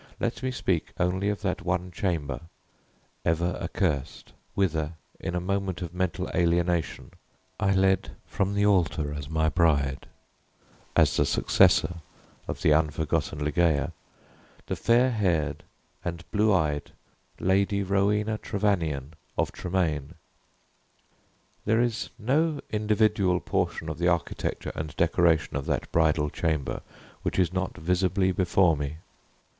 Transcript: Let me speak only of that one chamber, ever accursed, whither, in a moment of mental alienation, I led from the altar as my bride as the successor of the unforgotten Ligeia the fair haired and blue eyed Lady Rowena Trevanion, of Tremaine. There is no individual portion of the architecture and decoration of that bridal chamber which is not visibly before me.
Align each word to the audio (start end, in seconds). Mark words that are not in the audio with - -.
Let 0.19 0.41
me 0.41 0.49
speak 0.49 0.93
only 0.99 1.29
of 1.29 1.43
that 1.43 1.61
one 1.63 1.91
chamber, 1.91 2.41
ever 3.23 3.59
accursed, 3.61 4.33
whither, 4.55 4.93
in 5.19 5.35
a 5.35 5.39
moment 5.39 5.83
of 5.83 5.93
mental 5.93 6.27
alienation, 6.33 7.11
I 7.59 7.75
led 7.75 8.09
from 8.25 8.55
the 8.55 8.65
altar 8.65 9.13
as 9.13 9.29
my 9.29 9.47
bride 9.47 10.07
as 10.95 11.15
the 11.17 11.23
successor 11.27 11.97
of 12.47 12.63
the 12.63 12.73
unforgotten 12.73 13.45
Ligeia 13.45 13.91
the 14.65 14.75
fair 14.75 15.11
haired 15.11 15.63
and 16.03 16.23
blue 16.31 16.51
eyed 16.51 16.89
Lady 17.39 17.83
Rowena 17.83 18.39
Trevanion, 18.39 19.13
of 19.37 19.51
Tremaine. 19.51 20.15
There 21.65 21.79
is 21.79 22.09
no 22.17 22.59
individual 22.71 23.39
portion 23.39 23.87
of 23.87 23.99
the 23.99 24.07
architecture 24.07 24.71
and 24.73 24.95
decoration 24.97 25.55
of 25.55 25.67
that 25.67 25.91
bridal 25.91 26.31
chamber 26.31 26.81
which 27.21 27.37
is 27.37 27.53
not 27.53 27.77
visibly 27.77 28.31
before 28.31 28.75
me. 28.75 28.97